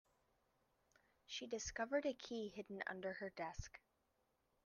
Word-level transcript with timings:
She 1.27 1.45
discovered 1.45 2.07
a 2.07 2.15
key 2.15 2.49
hidden 2.49 2.81
under 2.87 3.13
her 3.13 3.29
desk. 3.29 3.79